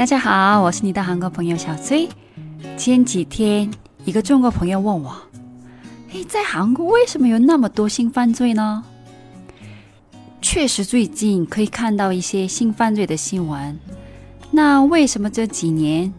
[0.00, 2.08] 大家好，我是你的韩国朋友小崔。
[2.78, 3.70] 前几天，
[4.06, 5.14] 一个中国朋友问我
[6.14, 8.82] ：“诶，在韩国为什么有那么多性犯罪呢？”
[10.40, 13.78] 确实，最近可以看到一些性犯罪的新闻。
[14.50, 16.10] 那为什么这几年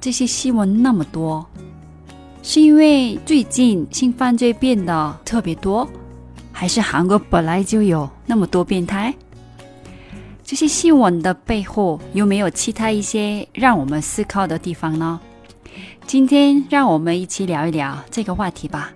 [0.00, 1.46] 这些新闻那么多？
[2.42, 5.88] 是因为最近性犯罪变得特别多，
[6.50, 9.14] 还是韩国本来就有那么多变态？
[10.47, 15.21] 这些新闻的背后有没有其他一些让我们思考的地方呢？
[16.05, 18.91] 今天让我们一起聊一聊这个话题吧。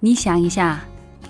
[0.00, 0.84] 你想一下，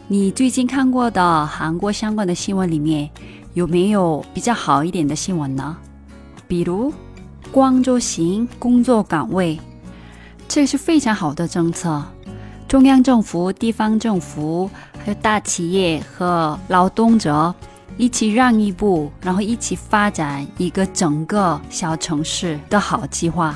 [0.07, 3.09] 你最近看过的韩国相关的新闻里面
[3.55, 5.79] 有没有比较好一点的新闻呢？
[6.47, 6.93] 比如。
[7.54, 9.60] 光州型工作岗位，
[10.48, 12.04] 这是非常好的政策。
[12.68, 14.68] 中央政府、地方政府，
[15.06, 17.54] 还有大企业和劳动者
[17.96, 23.56] 一起让一步，然后一起发展一个整个小城市的好计划。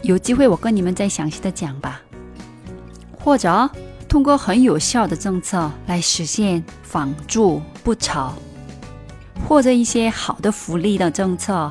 [0.00, 2.00] 有机会我跟你们再详细的讲吧。
[3.22, 3.68] 或者
[4.08, 8.32] 通过很有效的政策来实现房住不炒，
[9.46, 11.70] 或者一些好的福利的政策。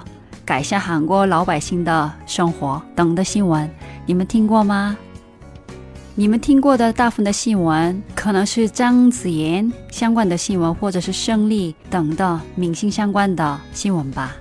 [0.49, 3.69] 改善韩国老百姓的生活等的新闻，
[4.07, 4.97] 你们听过吗？
[6.15, 14.35] 你们听过的大部分的新闻，可能是张子妍相关的新闻，或者是胜利等的明星相关的新闻吧。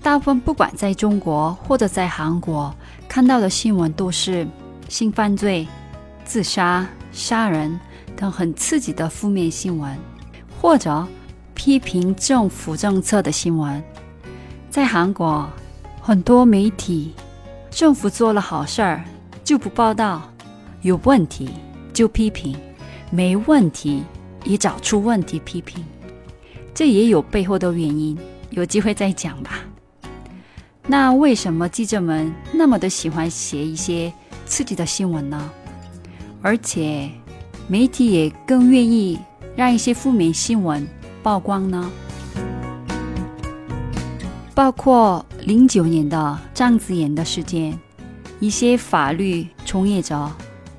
[0.00, 2.74] 大部分不管在中国或者在韩国
[3.06, 4.48] 看到的新闻，都是
[4.88, 5.68] 性犯罪、
[6.24, 7.78] 自杀、杀人
[8.16, 9.94] 等很刺激的负面新闻，
[10.58, 11.06] 或者
[11.52, 13.84] 批评政府政策的新闻。
[14.70, 15.50] 在韩国，
[16.00, 17.12] 很多媒体，
[17.72, 19.02] 政府做了好事儿
[19.42, 20.22] 就不报道，
[20.82, 21.50] 有问题
[21.92, 22.56] 就批评，
[23.10, 24.04] 没问题
[24.44, 25.84] 也找出问题批评，
[26.72, 28.16] 这也有背后的原因，
[28.50, 29.58] 有机会再讲吧。
[30.86, 34.12] 那为什么记者们那么的喜欢写一些
[34.46, 35.50] 刺激的新闻呢？
[36.42, 37.10] 而且
[37.66, 39.18] 媒体也更愿意
[39.56, 40.86] 让一些负面新闻
[41.24, 41.90] 曝光呢？
[44.60, 47.80] 包括零九年的张子妍的事件，
[48.40, 50.30] 一些法律从业者、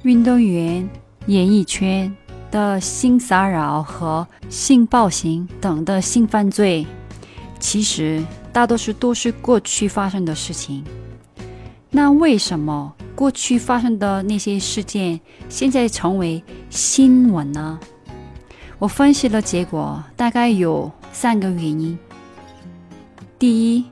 [0.03, 0.87] 运动员、
[1.25, 2.15] 演艺圈
[2.51, 6.85] 的性骚扰和性暴行等的性犯罪，
[7.59, 10.83] 其实大多数都是过去发生的事情。
[11.89, 17.79] 那为什么过去发生的那些事件现在成为新闻呢？
[18.77, 21.97] 我分析了结果，大概有三个原因。
[23.41, 23.83] 第一，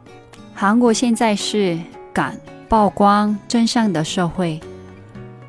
[0.53, 1.75] 韩国现在是
[2.13, 2.39] 敢
[2.69, 4.59] 曝光真相的社会。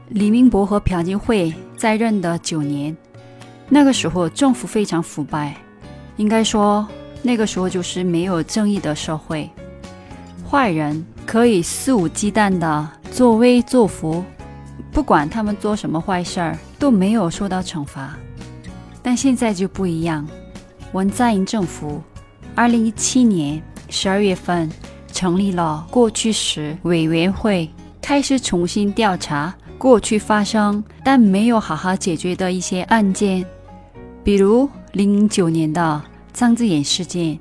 [0.09, 2.97] 李明博和朴槿惠在任的九年，
[3.69, 5.55] 那个时候政府非常腐败，
[6.17, 6.89] 应该说
[7.21, 9.51] 那个时候就是没有正义的社会，
[10.51, 14.25] 坏人可以肆无忌惮的作威作福，
[14.91, 18.17] 不管他们做什么坏事儿都没有受到惩罚。
[19.03, 20.27] 但现在就不一样，
[20.93, 22.03] 文在寅政府，
[22.55, 23.63] 二零一七年。
[23.91, 24.71] 十二月份
[25.13, 27.69] 成立了过去时委员会，
[28.01, 33.45] 开始重新调查过去发生但没有好好解决的一些案件，
[34.23, 36.01] 比如零九年的
[36.33, 37.39] 张子妍事件，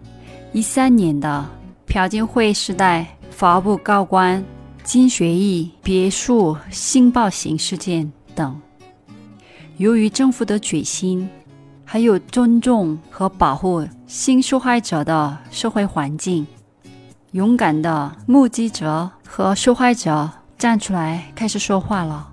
[0.51, 1.47] 一三年的
[1.85, 4.43] 朴槿惠时代法务部高官
[4.83, 8.59] 金学义别墅性暴行事件等。
[9.77, 11.29] 由于政府的决心。
[11.91, 16.45] 还有尊重和保护性受害者的社会环境，
[17.31, 22.29] 勇敢的目击者和受害者站出来开始说话了，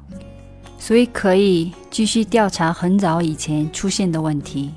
[0.78, 4.75] 所以可以继续调查很早以前出现的问题。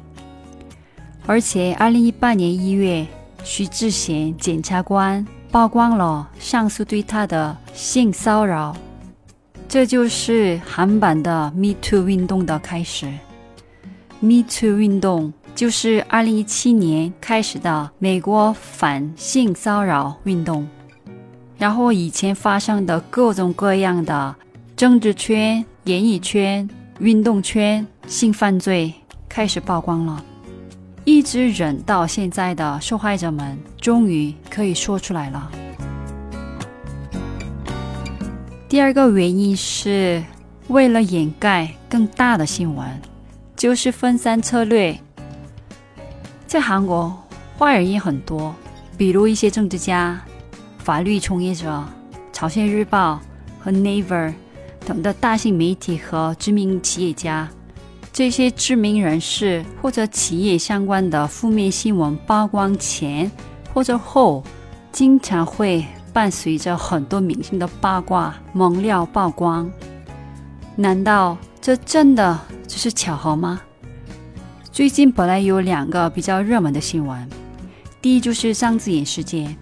[1.25, 3.06] 而且，二零一八年一月，
[3.44, 8.73] 徐志贤检察官曝光了上司对他的性骚扰，
[9.67, 13.11] 这就是韩版的 Me Too 运动的开始。
[14.21, 20.67] Me Too 运动就是二零一七年开始的美国反性骚扰运动，
[21.57, 24.35] 然后以前发生的各种各样的
[24.75, 26.69] 政治圈、演艺圈、
[26.99, 28.93] 运动圈性犯罪
[29.29, 30.21] 开始曝光了，
[31.05, 35.49] 一直忍到现在的受害者们终于可以说出来了。
[38.67, 40.21] 第二个原因是
[40.67, 42.85] 为了掩盖更大的新闻。
[43.59, 44.97] 就是分散策略，
[46.47, 47.14] 在韩国
[47.58, 48.56] 坏人也很多，
[48.97, 50.17] 比如一些政治家、
[50.78, 51.84] 法律从业者、
[52.32, 53.20] 朝鲜日报
[53.59, 54.34] 和 Naver
[54.85, 57.50] 等的大型媒体和知名企业家。
[58.14, 63.29] 这些知名人士或者企业相关的负面新闻曝光前
[63.73, 64.41] 或者后，
[64.94, 69.70] 经常会伴随着很多明星的八卦猛料曝光。
[70.78, 73.59] 难道这真的这是巧合吗？
[74.71, 77.27] 最近本来有两个比较热门的新闻，
[77.99, 79.57] 第一就是张子妍事件，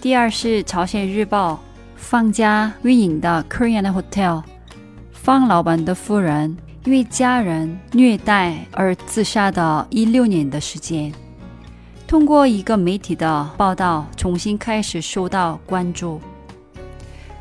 [0.00, 1.60] 第二是朝鲜日报
[1.94, 4.42] 方家运营的 Korean Hotel
[5.12, 11.12] 方老板的夫人因为家人虐待而自杀的一六年的事件，
[12.08, 16.20] 通过一个媒体的报道重新开始受到关注。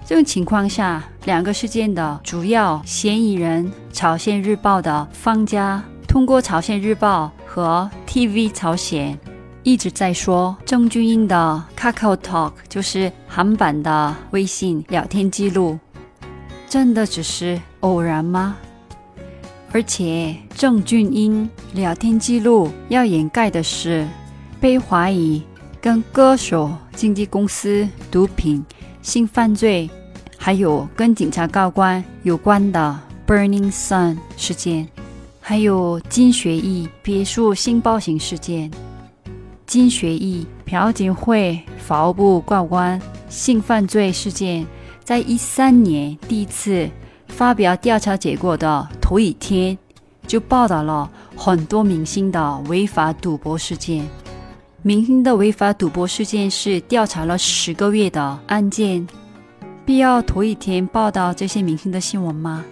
[0.05, 9.19] 这种情况下，两个事件的主要嫌疑人朝鲜日报的方家，通过朝鲜日报和 TV 朝鲜
[9.61, 15.77] 一直在说郑俊英的 Kakao Talk 就是韩版的微信聊天记录，
[16.69, 18.55] 真的只是偶然吗？
[19.73, 24.07] 而且郑俊英聊天记录要掩盖的是
[24.61, 25.43] 被怀疑
[25.81, 28.63] 跟歌手、经纪公司、毒品。
[29.03, 29.89] 性犯罪，
[30.47, 32.97] 还有跟警察高官有关的
[33.27, 34.87] Burning Sun 事件，
[35.41, 38.71] 还有金学义别墅性暴行事件，
[39.65, 42.97] 金学义朴槿惠法务部高官
[43.27, 44.65] 性犯罪事件，
[45.03, 46.89] 在一三年第一次
[47.27, 49.77] 发表调查结果的头一天，
[50.25, 54.07] 就报道了很多明星的违法赌博事件。
[54.81, 59.05] 明星的违法赌博事件是调查了十个月的案件，
[59.87, 62.65] 必要头一天报道这些明星的新闻吗？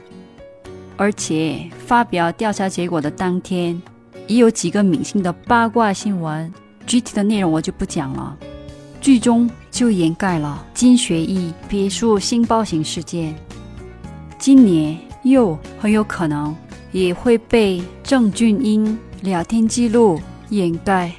[0.98, 3.82] 而且发表调查结果的当天，
[4.28, 6.54] 也有几个明星的八卦新闻，
[6.86, 8.38] 具体的内容我就不讲了。
[9.00, 13.34] 剧中就掩盖了金学义别墅性暴行事件，
[14.38, 16.54] 今年又很有可能
[16.92, 20.20] 也会被郑俊英聊天记录
[20.50, 21.14] 掩盖。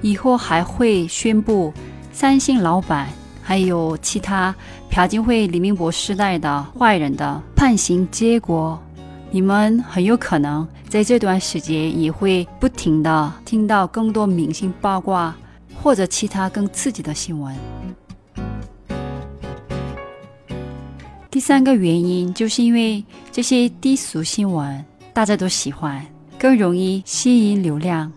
[0.00, 1.72] 以后还会宣布
[2.10, 3.08] 三星老板
[3.52, 4.54] 还有其他
[4.88, 8.82] 朴槿惠、李明博时代的坏人的判刑结果，
[9.30, 15.36] 你们很有可能在这段时间也会不停的听到更多明星八卦
[15.82, 17.54] 或者其他更刺激的新闻。
[21.30, 24.82] 第三个原因就是因为这些低俗新闻
[25.12, 26.02] 大家都喜欢，
[26.38, 28.10] 更容易吸引流量。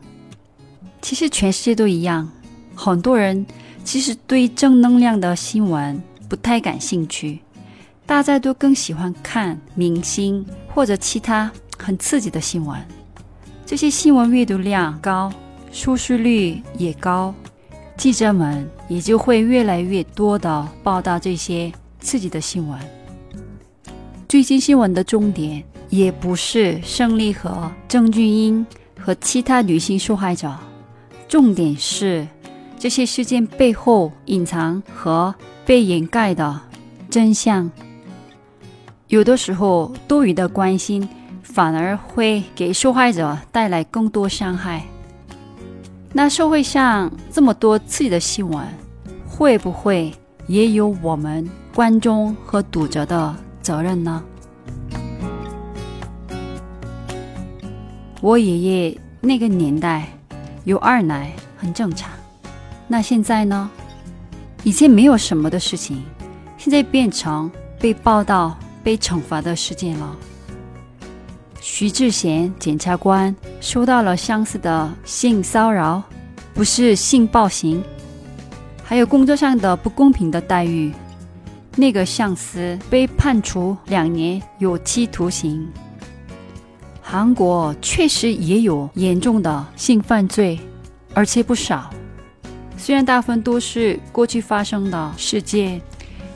[1.01, 2.25] 其实全世界都一样，
[2.73, 3.45] 很多人
[3.85, 7.39] 其实对正能量的新闻不太感兴趣，
[8.05, 12.77] 大家都更喜欢看明星或者其他很刺激的新闻。
[13.63, 15.31] 这些新闻阅读量高，
[15.71, 17.33] 收视率也高，
[17.95, 22.79] 记者们也就会越来越多的报道这些刺激的新闻。
[24.27, 28.65] 最近新闻的重点也不是胜利和郑俊英
[28.99, 30.51] 和其他女性受害者。
[31.27, 32.27] 重点是
[32.77, 35.33] 这些事件背后隐藏和
[35.65, 36.59] 被掩盖的
[37.09, 37.69] 真相。
[39.07, 41.07] 有的时候，多余的关心
[41.41, 44.83] 反而会给受害者带来更多伤害。
[46.13, 48.65] 那社会上这么多刺激的新闻，
[49.27, 50.13] 会不会
[50.47, 54.23] 也有我们观众和读者的责任呢？
[58.21, 60.07] 我爷爷那个年代。
[60.63, 62.11] 有二奶很正常，
[62.87, 63.69] 那现在呢？
[64.63, 66.03] 以前没有什么的事情，
[66.57, 70.15] 现在变成被报道、被惩罚的事件了。
[71.59, 76.01] 徐志贤检察官收到了相似的性骚扰，
[76.53, 77.83] 不是性暴行，
[78.83, 80.93] 还有工作上的不公平的待遇，
[81.75, 85.67] 那个上司被判处两年有期徒刑。
[87.01, 90.59] 韩国确实也有严重的性犯罪，
[91.13, 91.89] 而且不少。
[92.77, 95.81] 虽然大部分都是过去发生的事件，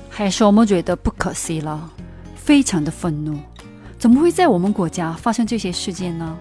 [0.10, 1.90] 还是我们觉得不可思议了，
[2.36, 3.38] 非常的愤怒。
[3.98, 6.38] 怎么会在我们国家发生这些事件呢？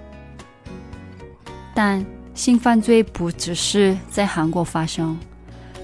[1.74, 5.18] 但性犯罪不只是在韩国发生，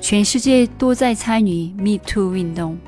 [0.00, 2.78] 全世界都在参与 Me Too 运动。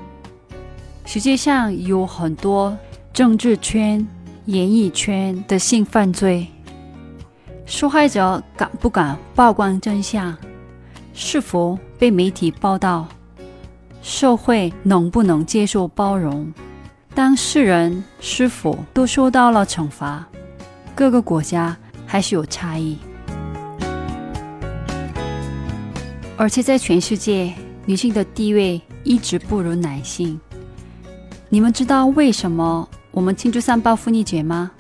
[1.04, 2.76] 世界上有很多
[3.12, 4.06] 政治圈。
[4.47, 6.47] 演艺圈的性犯罪，
[7.64, 10.37] 受害者敢不敢曝光真相？
[11.18, 13.08] 是否被媒体报道？
[14.02, 16.52] 社会能不能接受包容？
[17.14, 20.28] 当事人是否都受到了惩罚？
[20.94, 22.99] 各个国家还是有差异，
[26.37, 27.50] 而且在全世界，
[27.87, 30.38] 女性的地位一直不如男性。
[31.49, 34.70] 你们知道为什么我们庆祝三八妇女节吗？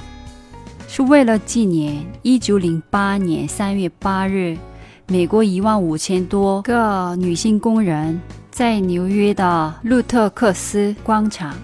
[0.86, 4.58] 是为了纪念一九零八年三月八日，
[5.08, 8.20] 美国一万五千多个女性工人
[8.50, 11.54] 在纽约的路特克斯广场，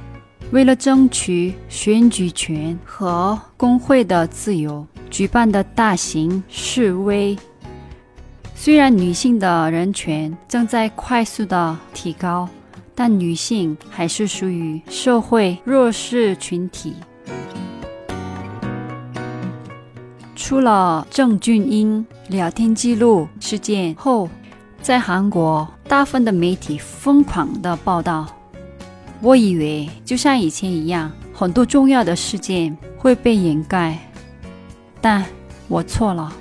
[0.52, 7.36] 为了争取选举权和工会的自由，举办的大型示威。
[8.54, 12.48] 虽然女性的人权正在快速的提高，
[12.94, 16.94] 但女性还是属于社会弱势群体。
[20.36, 24.26] 出了郑俊英聊天记录事件后，
[24.80, 28.26] 在韩国大部分的媒体疯狂的报道。
[29.20, 33.98] 我以为就像以前一样，很多重要的事件会被掩盖，
[35.00, 35.22] 但
[35.68, 36.32] 我错了。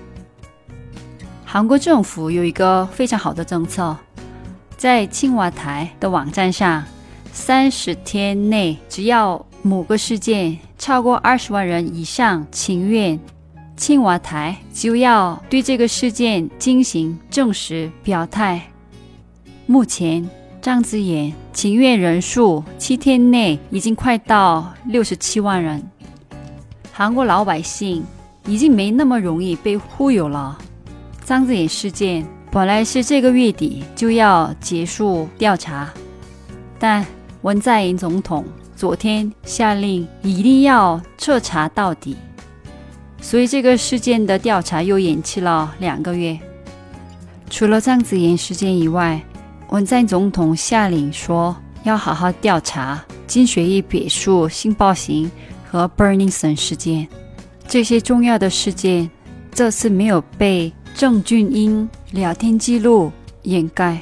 [1.43, 3.95] 韩国政府有一个非常好的政策，
[4.77, 6.85] 在青瓦台的网站上，
[7.33, 13.19] 三十天内只要某个事件超过二十万人以上情愿。
[13.81, 18.61] 青瓦台就要对这个事件进行正式表态。
[19.65, 20.29] 目前，
[20.61, 25.81] 张子妍请愿人数七天内已经快到六十七万人。
[26.93, 28.05] 韩国老百姓
[28.45, 30.55] 已经没那么容易被忽悠了。
[31.25, 35.89] 张子妍事件本来是这个月底就要结束调查，
[36.77, 37.03] 但
[37.41, 38.45] 文在寅总统
[38.75, 42.15] 昨天下令一定要彻查到底。
[43.21, 46.37] 所以这个事件的调查又延期了两个月。
[47.49, 49.21] 除了张子妍事件以外，
[49.69, 55.31] 文在总统下令说要好好调查金学义别墅性暴行
[55.69, 57.07] 和 Burning Sun 事件。
[57.67, 59.09] 这些重要的事件
[59.53, 63.11] 这次没有被郑俊英聊天记录
[63.43, 63.99] 掩盖，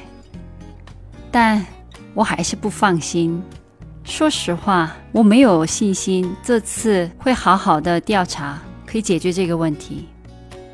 [1.30, 1.64] 但
[2.14, 3.40] 我还是不放心。
[4.02, 8.58] 说实话，我没有信心这次会好好的调查。
[8.90, 10.08] 可以解决这个问题，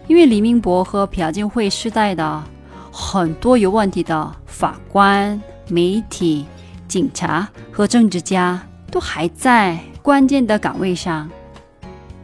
[0.06, 2.42] 因为李明博和朴槿惠时代的
[2.90, 6.46] 很多有问题的法官、媒体、
[6.88, 8.58] 警察和政治家
[8.90, 11.28] 都还在关键的岗位上，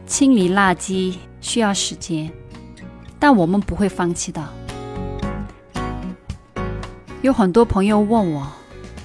[0.07, 2.31] 清理垃圾需要时间，
[3.19, 4.43] 但我们不会放弃的。
[7.21, 8.47] 有很多朋友问我，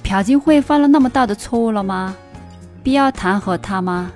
[0.01, 2.15] 朴槿惠犯了那么大的错误了吗？
[2.81, 4.11] 必要弹劾他吗？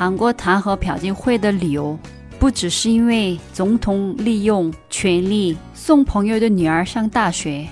[0.00, 1.98] 韩国弹劾朴槿惠的理由，
[2.38, 7.68] 不只是因为总统利用权力送朋友的女儿上大学，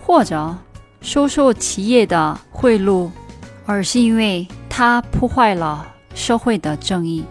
[0.00, 0.56] 或者
[1.00, 3.10] 收受企业的贿赂，
[3.66, 7.24] 而是因为他破坏了社会的正义。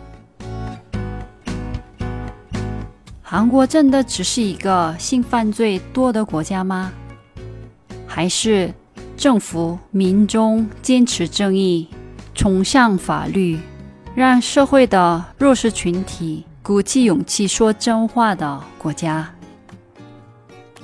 [3.22, 6.92] 韩国真的只是一个性犯罪多的国家吗？
[8.06, 8.74] 还是
[9.16, 11.88] 政府、民众坚持正义，
[12.36, 13.58] 崇尚法律？
[14.16, 19.28] 让社会的弱势群体鼓起勇气说真话的国家，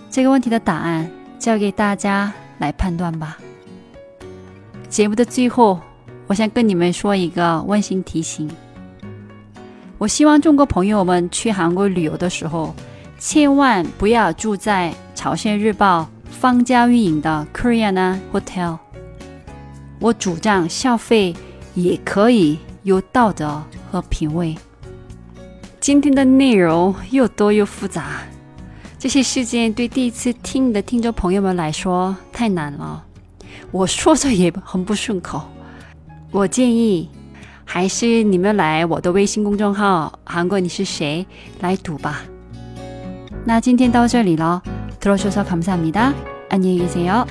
[0.10, 3.38] 这个问题的答案交给大家来判断吧。
[4.90, 5.80] 节目的最后，
[6.26, 8.50] 我想跟你们说一个温馨提醒：
[10.00, 12.74] 我希望中国朋友们去韩国旅游的时候，
[13.20, 18.80] 千万不要住在朝鲜日报方家运营的 Korean Hotel。
[20.00, 21.36] 我主张消费
[21.76, 22.58] 也可以。
[22.83, 24.57] 有道德和品味。
[25.81, 28.23] 今天的内容又多又复杂，
[28.99, 33.05] 这些事件对第一次听的听众朋友们来说太难了，
[33.71, 35.43] 我说着也很不顺口。
[36.31, 37.11] 我建议
[37.65, 41.27] 还是你们来我的微信公众号“韩国你是谁”
[41.61, 42.23] 来读吧。
[43.45, 44.63] 那今天到这里了，
[45.01, 47.27] 들어주셔서감사합니다안녕히계세요